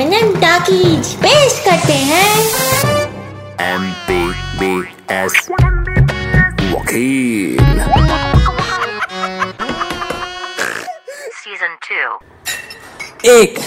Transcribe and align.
M 0.00 0.34
talkies 0.40 1.08
पेश 1.14 1.54
करते 1.64 1.92
हैं। 1.92 2.34
M 3.60 3.84
P 4.08 4.18
B 4.58 4.68
S 5.14 5.32
Vakil. 6.72 7.58
Season 11.38 11.74
2. 11.86 12.12
एक 13.26 13.58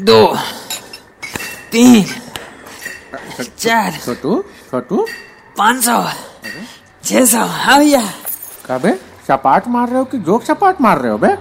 दो 0.00 0.20
तीन 1.72 2.04
चार 3.58 3.98
छोटू 4.04 4.42
छोटू। 4.70 5.06
पाँच 5.58 5.84
सौ 5.84 6.02
छह 7.04 7.24
सौ। 7.24 7.44
हाँ 7.56 7.78
भैया। 7.78 8.02
कबे 8.66 8.94
सपाट 9.28 9.68
मार 9.68 9.88
रहे 9.88 9.98
हो 9.98 10.04
कि 10.04 10.18
जोक 10.18 10.44
सपाट 10.44 10.80
मार 10.80 10.98
रहे 10.98 11.12
हो 11.12 11.18
बे? 11.18 11.36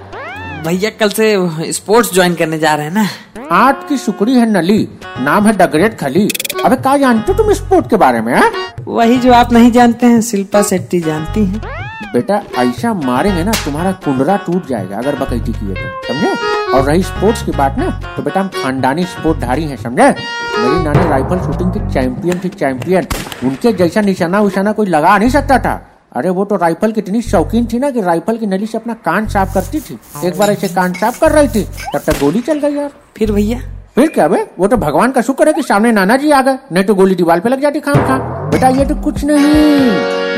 भैया 0.65 0.89
कल 0.89 1.09
से 1.09 1.25
स्पोर्ट्स 1.73 2.13
ज्वाइन 2.13 2.35
करने 2.35 2.57
जा 2.59 2.73
रहे 2.75 2.85
हैं 2.85 2.93
ना। 2.93 3.07
आठ 3.51 3.87
की 3.89 3.97
सुकड़ी 3.97 4.35
है 4.35 4.45
नली 4.51 4.87
नाम 5.19 5.45
है 5.45 5.53
डगरेट 5.57 5.97
खली। 5.99 6.27
अबे 6.65 6.75
क्या 6.75 6.95
जानते 6.97 7.31
हो 7.31 7.37
तुम 7.37 7.53
स्पोर्ट 7.53 7.89
के 7.89 7.95
बारे 7.95 8.21
में 8.21 8.33
हाँ? 8.33 8.49
वही 8.87 9.17
जो 9.17 9.33
आप 9.33 9.51
नहीं 9.53 9.71
जानते 9.71 10.05
हैं 10.05 10.21
शिल्पा 10.21 10.61
शेट्टी 10.61 10.99
जानती 10.99 11.45
है। 11.45 11.59
बेटा 12.13 12.41
ऐसा 12.57 12.93
मारेंगे 12.93 13.43
ना 13.43 13.51
तुम्हारा 13.65 13.91
कुंडरा 14.05 14.35
टूट 14.37 14.67
जाएगा 14.67 14.97
अगर 14.97 15.15
बकैती 15.15 15.53
किए 15.53 15.73
तो 15.73 16.07
समझे? 16.07 16.33
और 16.73 16.83
रही 16.83 17.03
स्पोर्ट्स 17.03 17.43
की 17.43 17.51
बात 17.51 17.77
ना 17.79 17.89
तो 18.17 18.23
बेटा 18.23 18.41
हम 18.41 18.47
खानदानी 18.55 19.03
स्पोर्ट 19.05 19.39
धारी 19.39 19.63
हैं 19.63 19.77
समझे? 19.77 20.09
मेरी 20.57 20.83
नानी 20.83 21.09
राइफल 21.09 21.39
शूटिंग 21.39 21.73
की 21.73 21.93
चैंपियन 21.93 22.39
थी 22.43 22.49
चैंपियन। 22.49 23.07
उनके 23.43 23.73
जैसा 23.73 24.01
निशाना 24.01 24.41
उशाना 24.41 24.71
कोई 24.71 24.87
लगा 24.87 25.17
नहीं 25.17 25.29
सकता 25.29 25.59
था। 25.59 25.81
अरे 26.15 26.29
वो 26.29 26.43
तो 26.45 26.55
राइफल 26.55 26.91
की 26.91 26.99
इतनी 26.99 27.21
शौकीन 27.21 27.65
थी 27.73 27.79
ना 27.79 27.89
कि 27.91 28.01
राइफल 28.01 28.37
की 28.37 28.45
नली 28.45 28.65
से 28.65 28.77
अपना 28.77 28.93
कान 29.05 29.27
साफ़ 29.27 29.53
करती 29.53 29.79
थी। 29.79 29.97
एक 30.25 30.37
बार 30.39 30.51
ऐसे 30.51 30.67
कान 30.67 30.93
साफ़ 30.93 31.19
कर 31.21 31.31
रही 31.31 31.47
थी 31.47 31.63
तब 31.93 32.01
तक 32.01 32.19
गोली 32.19 32.41
चल 32.41 32.59
गई 32.59 32.75
यार। 32.75 32.91
फिर 33.17 33.31
भैया? 33.31 33.59
फिर 33.95 34.07
क्या 34.09 34.27
बे? 34.27 34.45
वो 34.59 34.67
तो 34.67 34.77
भगवान 34.77 35.11
का 35.11 35.21
शुक्र 35.21 35.47
है 35.47 35.53
कि 35.53 35.63
सामने 35.63 35.91
नाना 35.91 36.17
जी 36.17 36.31
आ 36.31 36.41
गए 36.41 36.57
नहीं 36.71 36.83
तो 36.83 36.95
गोली 36.95 37.15
दीवार 37.15 37.39
पे 37.39 37.49
लग 37.49 37.61
जाती 37.61 37.79
खाम 37.79 38.05
खा 38.07 38.17
बेटा 38.49 38.69
ये 38.69 38.85
तो 38.85 38.95
कुछ 39.03 39.23
नहीं। 39.23 39.43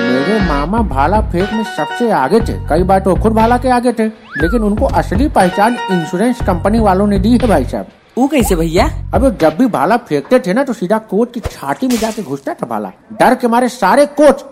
मेरे 0.07 0.39
मामा 0.47 0.81
भाला 0.89 1.21
फेंक 1.21 1.53
में 1.53 1.63
सबसे 1.77 2.09
आगे 2.13 2.39
थे। 2.41 2.53
कई 2.69 2.83
बार 2.83 2.99
तो 2.99 3.15
खुद 3.15 3.33
भाला 3.33 3.57
के 3.57 3.69
आगे 3.69 3.93
थे 3.93 4.07
लेकिन 4.07 4.63
उनको 4.63 4.85
असली 4.95 5.27
पहचान 5.30 5.77
इंश्योरेंस 5.91 6.41
कंपनी 6.47 6.80
वालों 6.80 7.07
ने 7.07 7.19
दी 7.19 7.31
है 7.31 7.47
भाई 7.47 7.65
साहब। 7.65 7.87
वो 8.17 8.27
कैसे 8.27 8.55
भैया? 8.55 8.85
अब 9.13 9.37
जब 9.37 9.57
भी 9.57 9.65
भाला 9.69 9.97
फेंकते 9.99 10.39
थे 10.39 10.53
ना 10.53 10.63
तो 10.63 10.73
सीधा 10.73 10.97
कोच 11.09 11.33
की 11.33 11.39
छाती 11.41 11.87
में 11.87 11.97
जाके 11.97 12.23
घुसता 12.23 12.53
था 12.53 12.67
भाला। 12.67 12.91
डर 13.19 13.35
के 13.35 13.47
मारे 13.47 13.69
सारे 13.71 14.05
कोच 14.21 14.45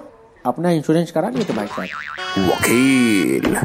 अपना 0.46 0.70
इंश्योरेंस 0.72 1.12
करा 1.12 1.30
लिए 1.30 1.44
थे 1.44 1.54
भाई 1.54 1.68
साहब। 1.68 2.50
वकील। 2.50 3.56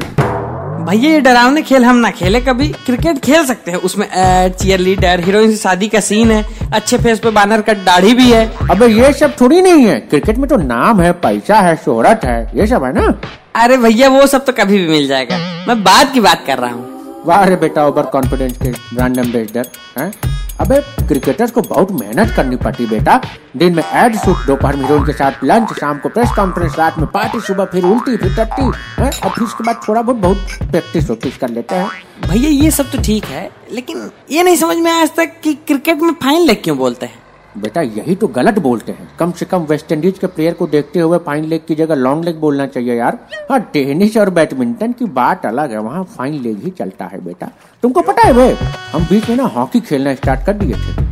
भैया 0.80 1.10
ये 1.10 1.20
डरावने 1.20 1.62
खेल 1.62 1.84
हम 1.84 1.96
ना 1.96 2.10
खेले 2.10 2.40
कभी। 2.40 2.68
क्रिकेट 2.86 3.18
खेल 3.24 3.44
सकते 3.46 3.70
हैं। 3.70 3.78
उसमें 3.78 4.06
एड 4.06 4.54
चीयर 4.54 4.80
लीडर 4.80 5.20
हीरोइन 5.20 5.50
से 5.50 5.56
शादी 5.56 5.88
का 5.88 6.00
सीन 6.00 6.30
है। 6.30 6.44
अच्छे 6.72 6.98
फेस 6.98 7.18
पे 7.18 7.30
बानर 7.30 7.62
का 7.62 7.72
दाढ़ी 7.84 8.14
भी 8.14 8.30
है। 8.30 8.46
अबे 8.70 8.86
ये 8.86 9.12
सब 9.12 9.34
थोड़ी 9.40 9.60
नहीं 9.62 9.84
है। 9.86 9.98
क्रिकेट 10.00 10.38
में 10.38 10.48
तो 10.50 10.56
नाम 10.56 11.00
है 11.00 11.12
पैसा 11.20 11.60
है 11.60 11.76
शोहरत 11.76 12.24
है। 12.24 12.40
ये 12.58 12.66
सब 12.66 12.84
है 12.84 12.92
ना? 12.92 13.14
अरे 13.56 13.76
भैया 13.76 14.08
वो 14.08 14.26
सब 14.26 14.44
तो 14.44 14.52
कभी 14.52 14.78
भी 14.78 14.88
मिल 14.88 15.06
जाएगा। 15.08 15.38
मैं 15.68 15.82
बाद 15.84 16.12
की 16.12 16.20
बात 16.20 16.44
कर 16.46 16.58
रहा 16.58 16.70
हूँ। 16.70 17.22
वाह 17.26 17.56
बेटा 17.56 17.86
ओवर 17.86 18.02
कॉन्फिडेंस 18.02 18.56
के 18.62 18.70
ब्रांड 18.94 19.18
एम्बेसडर 19.18 19.66
हैं? 19.98 20.12
अबे 20.60 20.80
क्रिकेटर्स 21.08 21.50
को 21.50 21.60
बहुत 21.62 21.92
मेहनत 21.92 22.32
करनी 22.36 22.56
पड़ती 22.56 22.86
बेटा। 22.86 23.20
दिन 23.56 23.74
में 23.74 23.82
एड 23.82 24.16
शूट 24.16 24.46
दोपहर 24.46 24.76
में 24.76 24.82
हीरोइन 24.82 25.04
के 25.04 25.12
साथ 25.12 25.44
लंच 25.44 25.72
शाम 25.78 25.98
को 25.98 26.08
प्रेस 26.08 26.30
कॉन्फ्रेंस 26.36 26.78
रात 26.78 26.98
में 26.98 27.06
पार्टी 27.12 27.40
सुबह 27.40 27.64
फिर 27.64 27.84
उल्टी, 27.84 28.16
फिर 28.16 28.34
टट्टी 28.36 28.62
और 28.62 29.30
फिर 29.30 29.44
उसके 29.44 29.64
बाद 29.64 29.80
थोड़ा 29.88 30.02
बहुत 30.02 30.16
बहुत 30.16 30.70
प्रैक्टिस 30.70 31.10
वैक्टिस 31.10 31.36
कर 31.36 31.48
लेते 31.50 31.74
हैं। 31.74 31.88
भैया, 32.28 32.50
ये 32.50 32.70
सब 32.70 32.90
तो 32.90 33.02
ठीक 33.02 33.24
है, 33.26 33.50
लेकिन 33.72 34.10
ये 34.30 34.42
नहीं 34.42 34.56
समझ 34.56 34.76
में 34.76 34.90
आज 34.92 35.14
तक 35.16 35.40
कि 35.42 35.54
क्रिकेट 35.66 36.02
में 36.02 36.12
फाइन 36.22 36.46
लेग 36.46 36.62
क्यों 36.64 36.76
बोलते 36.78 37.06
हैं? 37.06 37.19
बेटा 37.58 37.80
यही 37.80 38.14
तो 38.14 38.26
गलत 38.28 38.58
बोलते 38.58 38.92
हैं। 38.92 39.08
कम 39.18 39.30
से 39.32 39.44
कम 39.44 39.62
वेस्ट 39.62 39.92
इंडीज 39.92 40.18
के 40.18 40.26
प्लेयर 40.26 40.54
को 40.54 40.66
देखते 40.66 41.00
हुए 41.00 41.18
फाइन 41.18 41.44
लेग 41.44 41.60
की 41.68 41.74
जगह 41.74 41.94
लॉन्ग 41.94 42.24
लेग 42.24 42.36
बोलना 42.40 42.66
चाहिए 42.66 42.94
यार। 42.94 43.18
हाँ 43.50 43.58
टेनिस 43.72 44.16
और 44.16 44.30
बैडमिंटन 44.30 44.92
की 44.92 45.04
बात 45.12 45.46
अलग 45.46 45.70
है 45.70 45.78
वहाँ 45.78 46.02
फाइन 46.16 46.34
लेग 46.42 46.62
ही 46.64 46.70
चलता 46.70 47.04
है 47.04 47.24
बेटा। 47.24 47.48
तुमको 47.82 48.02
पता 48.02 48.26
है 48.26 48.32
बे 48.32 48.48
हम 48.92 49.06
बीच 49.10 49.28
में 49.28 49.36
ना 49.36 49.44
हॉकी 49.56 49.80
खेलना 49.80 50.14
स्टार्ट 50.14 50.46
कर 50.46 50.52
दिए 50.52 50.74
थे। 50.74 51.04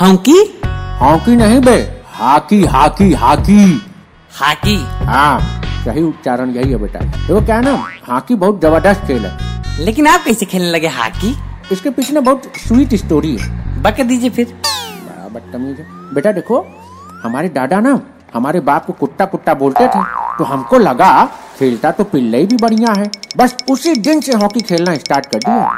हॉकी? 0.00 0.38
हॉकी 1.00 1.36
नहीं 1.36 1.60
बे 1.60 1.76
हॉकी 2.20 2.62
हॉकी 2.66 3.12
हॉकी। 3.14 3.64
हॉकी? 4.32 4.76
हाँ 5.04 5.40
सही 5.84 6.02
उच्चारण 6.02 6.50
यही 6.50 6.70
है 6.70 6.78
बेटा। 6.78 7.00
देखो 7.00 7.44
क्या 7.46 7.56
है 7.56 7.64
ना 7.64 7.72
हॉकी 8.08 8.34
बहुत 8.34 8.60
ज़बरदस्त 8.62 9.06
खेल 9.06 9.26
है। 9.26 9.84
लेकिन 9.84 10.06
आप 10.06 10.24
कैसे 10.24 10.46
खेलने 10.46 10.70
लगे 10.70 10.88
हॉकी? 10.88 11.36
इसके 11.72 11.90
पीछे 11.90 12.12
ना 12.12 12.20
बहुत 12.20 12.52
स्वीट 12.58 12.94
स्टोरी 12.94 13.36
है। 13.36 13.82
बक 13.82 14.00
दीजिए 14.00 14.30
फिर। 14.30 14.54
बदतमीज 15.32 15.80
है। 15.80 15.86
बेटा 16.14 16.32
देखो 16.32 16.64
हमारे 17.22 17.48
दादा 17.50 17.80
ना 17.80 18.00
हमारे 18.34 18.60
बाप 18.62 18.86
को 18.86 18.92
कुत्ता 18.94 19.24
कुत्ता 19.26 19.54
बोलते 19.56 19.86
थे 19.86 20.02
तो 20.38 20.44
हमको 20.44 20.78
लगा 20.78 21.24
खेलता 21.58 21.90
तो 21.90 22.04
पिल्ले 22.04 22.44
भी 22.46 22.56
बढ़िया 22.56 22.92
है। 22.92 23.10
बस 23.36 23.56
उसी 23.70 23.94
दिन 23.98 24.20
से 24.20 24.32
हॉकी 24.34 24.60
खेलना 24.62 24.94
स्टार्ट 24.96 25.26
कर 25.26 25.38
दिया। 25.38 25.68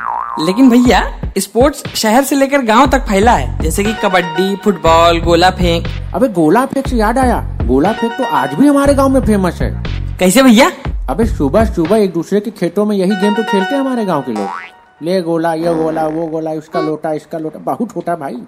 लेकिन 0.40 0.68
भैया 0.70 1.00
स्पोर्ट्स 1.38 1.82
शहर 1.96 2.24
से 2.24 2.36
लेकर 2.36 2.62
गाँव 2.64 2.90
तक 2.90 3.04
फैला 3.08 3.32
है 3.32 3.58
जैसे 3.58 3.84
कि 3.84 3.92
कबड्डी 4.02 4.54
फुटबॉल 4.64 5.20
गोला 5.20 5.50
फेंक 5.52 5.86
अबे 6.14 6.28
गोला 6.30 6.64
फेंक 6.66 6.88
से 6.88 6.96
याद 6.96 7.19
आया। 7.19 7.40
गोला 7.64 7.92
फेंक 7.92 8.12
तो 8.12 8.24
आज 8.36 8.54
भी 8.54 8.66
हमारे 8.66 8.94
गाँव 8.94 9.08
में 9.08 9.20
फ़ेमस 9.20 9.60
है। 9.62 9.70
कैसे 10.19 10.42
भैया? 10.42 10.70
अबे 11.10 11.26
सुबह 11.26 11.64
सुबह 11.64 11.96
एक 11.96 12.12
दूसरे 12.12 12.40
के 12.40 12.50
खेतों 12.52 12.84
में 12.84 12.96
यही 12.96 13.16
गेम 13.16 13.34
तो 13.34 13.42
खेलते 13.42 13.74
हैं 13.74 13.80
हमारे 13.80 14.04
गाँव 14.04 14.22
के 14.22 14.32
लोग। 14.32 14.48
ले 15.02 15.20
गोला 15.22 15.52
ये 15.54 15.74
गोला 15.74 16.06
वो 16.08 16.26
गोला 16.26 16.52
इसका 16.52 16.80
लोटा 16.80 17.12
इसका 17.12 17.38
लोटा 17.38 17.58
बहुत 17.64 17.96
होता 17.96 18.16
भाई। 18.16 18.42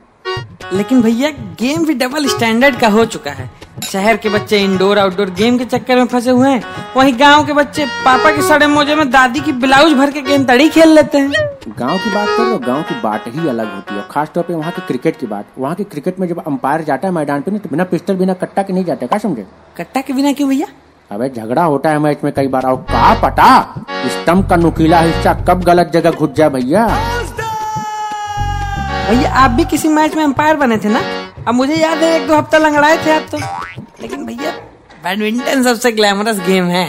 लेकिन 0.73 1.03
भैया 1.03 1.31
गेम 1.61 1.85
भी 1.87 1.95
डबल 1.95 2.27
स्टैंडर्ड 2.27 2.77
का 2.77 2.89
हो 2.89 3.05
चुका 3.05 3.31
है। 3.31 3.51
शहर 3.83 4.17
के 4.17 4.29
बच्चे 4.29 4.59
इंडोर 4.59 4.99
आउटडोर 4.99 5.31
गेम 5.31 5.59
के 5.59 5.65
चक्कर 5.65 5.97
में 5.97 6.07
फंसे 6.07 6.31
हुए 6.31 6.49
हैं। 6.51 6.63
वहीं 6.97 7.13
गाँव 7.21 7.45
के 7.47 7.53
बच्चे 7.53 7.87
पापा 7.87 8.31
के 8.31 8.43
सड़े 8.43 8.67
मोजे 8.67 8.95
में 8.95 9.11
दादी 9.11 9.41
की 9.41 9.53
ब्लाउज 9.53 9.93
भर 9.93 10.11
के 10.11 10.21
गेंद 10.21 10.47
तड़ी 10.49 10.69
खेल 10.69 10.89
लेते 10.89 11.19
हैं। 11.19 11.31
गाँव 11.79 11.99
की 11.99 12.11
बात 12.11 12.29
करो 12.29 12.59
गाँव 12.59 12.83
की 12.83 13.01
बात 13.01 13.25
ही 13.27 13.49
अलग 13.49 13.75
होती 13.75 13.95
है। 13.95 14.05
खास 14.11 14.31
तौर 14.35 14.45
पे 14.45 14.55
वहाँ 14.55 14.73
के 14.73 14.83
क्रिकेट 14.87 15.17
की 15.17 15.27
बात। 15.27 15.47
वहाँ 15.59 15.75
के 15.75 15.85
क्रिकेट 15.85 16.21
में 16.21 16.29
जब 16.29 16.43
अंपायर 16.47 16.83
जाता 16.83 17.09
है 17.09 17.15
मैदान 17.15 17.41
पे 17.41 17.51
ना 17.51 17.59
तो 17.59 17.69
बिना 17.69 17.85
पिस्टल 17.85 18.17
बिना 18.17 18.35
कट्टा 18.35 18.63
के 18.63 18.73
नहीं 18.73 18.85
जाते 18.85 19.07
क्या 19.07 19.19
समझे? 19.19 19.47
कट्टा 19.77 20.01
के 20.01 20.13
बिना 20.13 20.33
क्यों 20.33 20.49
भैया? 20.49 20.67
अबे 21.11 21.29
झगड़ा 21.29 21.65
होता 21.65 21.91
है 21.91 21.99
मैच 21.99 22.25
में 22.25 22.33
कई 22.33 22.47
बार। 22.47 22.67
और 22.67 22.77
का 22.91 23.15
पता? 23.23 23.85
स्टम्प 24.07 24.49
का 24.49 24.57
नुकीला 24.57 25.01
हिस्सा 25.01 25.35
कब 25.49 25.65
गलत 25.65 25.91
जगह 25.95 26.11
घुस 26.11 26.31
जाए 26.31 26.51
भैया? 26.51 26.87
भैया 29.15 29.31
आप 29.33 29.51
भी 29.51 29.65
किसी 29.65 29.89
मैच 29.89 30.15
में 30.17 30.23
अंपायर 30.25 30.57
बने 30.57 30.77
थे 30.79 30.89
ना? 30.89 31.01
अब 31.49 31.55
मुझे 31.55 31.75
याद 31.75 31.99
है 31.99 32.15
एक 32.15 32.27
दो 32.29 32.37
हफ़्ता 32.37 32.59
लंगड़ाए 32.59 32.97
थे 33.05 33.11
आप 33.11 33.27
तो। 33.33 33.39
लेकिन 34.03 34.25
भैया 34.27 34.53
बैडमिंटन 35.05 35.63
सबसे 35.63 35.93
ग्लैमरस 35.93 36.39
गेम 36.47 36.65
है। 36.67 36.87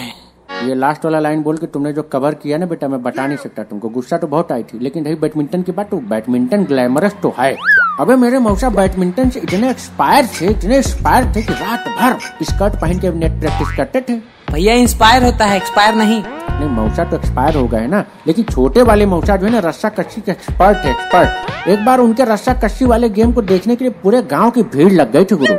ये 0.63 0.75
लास्ट 0.75 1.05
वाला 1.05 1.19
लाइन 1.19 1.41
बोल 1.43 1.57
के 1.57 1.67
तुमने 1.67 1.91
जो 1.93 2.03
कवर 2.13 2.33
किया 2.33 2.57
ना 2.57 2.65
बेटा 2.65 2.87
मैं 2.87 3.01
बता 3.03 3.25
नहीं 3.27 3.37
सकता 3.37 3.63
तुमको। 3.63 3.89
गुस्सा 3.89 4.17
तो 4.17 4.27
बहुत 4.27 4.51
आई 4.51 4.63
थी 4.63 4.79
लेकिन 4.79 5.05
रही 5.05 5.15
बैडमिंटन 5.15 5.61
की 5.61 5.71
बात 5.71 5.89
तो 5.89 5.97
बैडमिंटन 6.09 6.63
ग्लैमरस 6.63 7.15
तो 7.23 7.33
है। 7.39 7.55
अबे 7.99 8.15
मेरे 8.15 8.39
मौसा 8.39 8.69
बैडमिंटन 8.71 9.29
से 9.29 9.39
इतने 9.39 9.69
एक्सपायर 9.69 10.29
थे 10.39 10.49
इतने 10.51 10.77
एक्सपायर 10.77 11.31
थे 11.35 11.41
कि 11.41 11.53
रात 11.53 11.87
भर 11.99 12.17
स्कर्ट 12.43 12.81
पहन 12.81 12.99
के 12.99 13.11
नेट 13.19 13.39
प्रैक्टिस 13.39 13.75
करते 13.77 14.01
थे। 14.09 14.17
भैया 14.51 14.73
इंस्पायर 14.75 15.23
होता 15.23 15.45
है 15.45 15.57
एक्सपायर 15.57 15.95
नहीं। 15.95 16.23
नहीं 16.55 16.69
मौसा 16.69 17.03
तो 17.03 17.17
एक्सपायर 17.17 17.55
हो 17.55 17.67
गए 17.67 17.87
ना। 17.87 18.03
लेकिन 18.27 18.45
छोटे 18.45 18.81
वाले 18.83 19.05
मौसा 19.05 19.35
जो 19.35 19.45
है 19.45 19.51
ना 19.51 19.59
रस्सा 19.67 19.89
कच्ची 19.91 20.21
के 20.21 20.31
एक्सपर्ट 20.31 20.77
है 20.77 20.91
एक्सपर्ट 20.91 21.69
एक 21.69 21.85
बार 21.85 21.99
उनके 21.99 22.23
रस्सा 22.25 22.53
कच्ची 22.63 22.85
वाले 22.85 23.09
गेम 23.11 23.31
को 23.31 23.41
देखने 23.43 23.75
के 23.75 23.85
लिए 23.85 23.93
पूरे 24.03 24.21
गाँव 24.31 24.51
की 24.51 24.63
भीड़ 24.75 24.91
लग 24.93 25.11
गई 25.11 25.25
थी 25.25 25.35
गुरु। 25.35 25.55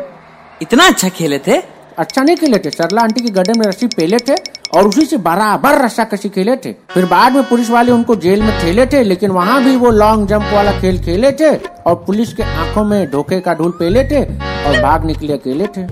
इतना 0.62 0.86
अच्छा 0.86 1.08
खेले 1.08 1.38
थे? 1.38 1.62
अच्छा 1.98 2.22
नहीं 2.22 2.36
खेले 2.36 2.58
थे 2.58 2.70
सरला 2.70 3.02
आंटी 3.02 3.20
के 3.20 3.30
गड्ढे 3.30 3.52
में 3.52 3.66
रस्सी 3.66 3.86
पेले 3.86 4.16
थे 4.28 4.34
और 4.76 4.86
उसी 4.88 5.04
से 5.06 5.16
बराबर 5.18 5.78
रस्सा 5.84 6.04
कसी 6.04 6.28
खेले 6.28 6.56
थे। 6.56 6.72
फिर 6.90 7.04
बाद 7.06 7.32
में 7.32 7.42
पुलिस 7.48 7.70
वाले 7.70 7.92
उनको 7.92 8.16
जेल 8.16 8.42
में 8.42 8.58
ठेले 8.60 8.86
थे 8.86 9.02
लेकिन 9.04 9.30
वहाँ 9.30 9.62
भी 9.64 9.76
वो 9.76 9.90
लॉन्ग 9.92 10.26
जंप 10.28 10.50
वाला 10.54 10.72
खेल 10.80 10.98
खेले 11.04 11.30
थे 11.32 11.54
और 11.56 11.94
पुलिस 12.06 12.32
के 12.34 12.42
आँखों 12.42 12.84
में 12.84 13.10
धोखे 13.10 13.40
का 13.40 13.54
ढूल 13.54 13.70
पेले 13.78 14.04
थे 14.04 14.22
और 14.22 14.80
भाग 14.82 15.04
निकले 15.06 15.32
अकेले 15.32 15.66
थे। 15.66 15.86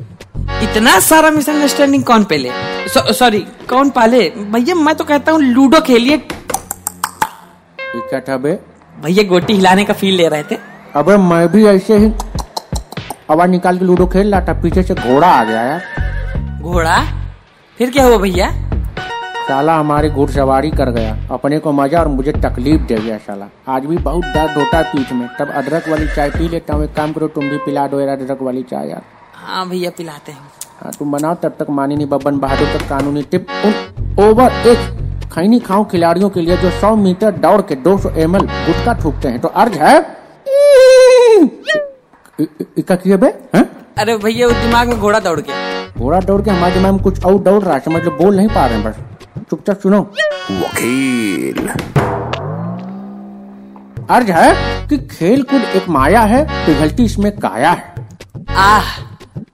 इतना 0.63 0.99
सारा 1.01 1.31
मिसअंडरस्टैंडिंग 1.31 2.05
कौन 2.05 2.25
पहले 2.25 2.51
सॉरी 2.89 3.41
कौन 3.71 3.91
पाले? 3.91 4.21
भैया 4.53 4.75
मैं 4.75 4.95
तो 4.95 5.05
कहता 5.05 5.33
हूँ 5.33 5.41
लूडो 5.43 5.81
खेलिए। 5.81 6.17
क्या 7.81 8.37
भैया 8.37 9.23
गोटी 9.29 9.53
हिलाने 9.53 9.85
का 9.85 9.95
फील 9.95 10.15
ले 10.15 10.29
रहे 10.29 10.43
थे। 10.43 10.57
अब 10.97 11.11
मैं 11.21 11.47
भी 11.49 11.65
ऐसे 11.67 11.97
ही 11.99 12.13
आवाज़ 13.31 13.51
निकाल 13.51 13.79
के 13.79 13.85
लूडो 13.85 14.07
खेल 14.07 14.35
रहा 14.35 14.41
था 14.49 14.53
पीछे 14.63 14.83
से 14.83 14.95
घोड़ा 14.95 15.29
आ 15.29 15.45
गया 15.45 15.63
यार। 15.63 16.61
घोड़ा? 16.63 16.99
फिर 17.79 17.91
क्या 17.91 18.05
हुआ 18.05 18.17
भैया? 18.19 18.49
साला 19.45 19.75
हमारी 19.77 20.09
घुड़सवारी 20.11 20.71
कर 20.71 20.91
गया। 20.91 21.17
अपने 21.31 21.59
को 21.59 21.73
मज़ा 21.73 22.01
और 22.01 22.09
मुझे 22.09 22.33
तकलीफ़ 22.35 22.83
दे 22.83 22.97
गया 22.97 23.17
साला। 23.19 23.49
आज 23.69 23.87
भी 23.87 23.97
बहुत 23.99 24.25
दर्द 24.27 24.57
होता 24.59 24.79
है 24.79 24.85
पीठ 24.93 25.13
में। 25.13 25.29
तब 25.39 25.51
अदरक 25.53 25.89
वाली 25.89 26.07
चाय 26.09 26.31
पी 26.31 26.49
लेता 26.49 26.75
हूँ। 26.75 26.85
एक 26.85 26.95
काम 26.95 27.13
करो 27.13 27.29
तुम 27.29 27.49
भी 27.51 27.59
पिला 27.67 27.87
दो 27.87 28.01
यार 28.01 28.09
अदरक 28.11 28.43
वाली 28.43 28.63
चाय 28.71 28.89
यार। 28.89 29.03
हाँ 29.37 29.69
भैया 29.69 29.91
पिलाते 29.99 30.33
हैं। 30.33 30.41
हाँ 30.81 30.93
तुम 30.99 31.13
बनाओ 31.13 31.35
तब 31.43 31.57
तक 31.59 31.71
मानी 31.71 32.05
बब्बन 32.07 32.39
बहादुर 32.39 32.69
तक 32.69 32.89
कानूनी 32.89 33.23
टिप 33.31 33.47
ओवर 34.21 34.53
एक। 34.69 35.29
खैनी 35.33 35.59
खाओ 35.61 35.85
खिलाड़ियों 35.91 36.31
के 36.31 36.41
लिए 36.41 36.57
जो 36.57 36.71
100 36.73 36.95
मीटर 36.97 37.31
दौड़ 37.39 37.61
के 37.63 37.77
200 37.85 38.11
एम 38.19 38.37
एल 38.37 38.43
गुटखा 38.43 38.95
थूकते 39.05 39.29
हैं। 39.29 39.41
तो 39.41 39.49
अर्ज़ 39.49 39.79
है। 39.79 40.01
किए 42.95 43.17
बे? 43.17 43.29
अरे 43.99 44.17
भैया 44.19 44.49
दिमाग 44.51 44.89
में 44.89 44.99
घोड़ा 44.99 45.19
दौड़ 45.21 45.41
के 45.41 45.63
घोड़ा 45.95 46.21
दौड़ 46.21 46.41
के 46.43 46.51
हमारे 46.51 46.75
दिमाग 46.75 46.93
में 46.93 47.03
कुछ 47.03 47.25
और 47.25 47.39
दौड़ 47.41 47.63
रहा 47.63 47.75
है 47.75 47.81
समझ 47.81 48.03
लो 48.03 48.11
बोल 48.13 48.37
नहीं 48.37 48.49
पा 48.49 48.67
रहे 48.67 48.79
हैं 48.79 48.85
बस। 48.85 48.97
चुपचाप 49.51 49.81
सुनो। 49.81 50.01
वकील। 50.51 51.69
अर्ज़ 54.11 54.31
है 54.31 54.55
कि 54.89 54.99
खेल 54.99 55.43
कूद 55.43 55.63
एक 55.63 55.89
माया 55.89 56.21
है 56.21 56.67
पिघलती 56.67 57.05
इसमें 57.05 57.33
काया 57.37 57.71
है। 57.71 57.95
आह। 58.51 59.01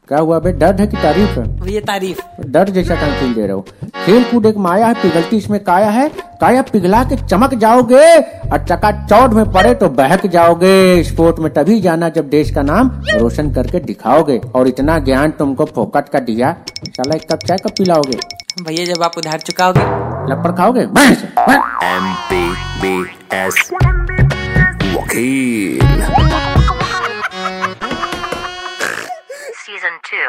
क्या 0.08 0.18
हुआ 0.18 0.38
बे? 0.38 0.52
दर्द 0.52 0.80
है 0.80 0.86
कि 0.86 0.96
तारीफ़ 0.96 1.30
है? 1.30 1.60
भैया 1.60 1.80
तारीफ़। 1.80 2.20
डर 2.46 2.68
जैसा 2.68 2.94
काम 2.94 3.10
फील 3.10 3.34
दे 3.34 3.40
रहे 3.40 3.52
हो। 3.52 3.60
खेल 4.04 4.24
कूद 4.24 4.46
एक 4.46 4.56
माया 4.56 4.86
है 4.86 4.94
पिघलती 4.94 5.36
इसमें 5.36 5.64
काया 5.64 5.90
है। 5.90 6.08
काया 6.40 6.62
पिघला 6.62 7.04
के 7.04 7.16
चमक 7.16 7.54
जाओगे 7.54 8.16
और 8.18 8.58
चका 8.58 9.06
चौट 9.06 9.30
में 9.30 9.52
पड़े 9.52 9.74
तो 9.74 9.88
बहक 9.88 10.26
जाओगे। 10.26 11.02
स्पोर्ट 11.02 11.38
में 11.38 11.52
तभी 11.52 11.80
जाना 11.80 12.08
जब 12.08 12.28
देश 12.28 12.50
का 12.50 12.62
नाम 12.62 12.90
रोशन 13.14 13.52
करके 13.52 13.80
दिखाओगे। 13.80 14.40
और 14.54 14.68
इतना 14.68 14.98
ज्ञान 14.98 15.30
तुमको 15.30 15.64
फोकट 15.64 16.08
का 16.08 16.18
दिया 16.18 16.56
चला 16.86 17.14
एक 17.14 17.32
कप 17.32 17.38
चाय 17.38 17.58
कब 17.58 17.70
पिलाओगे। 17.70 18.39
भैया 18.58 18.84
जब 18.84 19.02
आप 19.02 19.16
उधार 19.18 19.40
चुकाओगे 19.40 19.80
लपड़ 20.30 20.50
खाओगे। 20.56 20.80
M 20.80 22.12
P 22.30 22.42
B 22.82 22.94
S 23.36 23.70
Vakil 24.96 25.78
Season 29.62 29.96
2. 30.10 30.22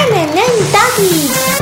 MNN 0.00 0.54
Talkies. 0.74 1.59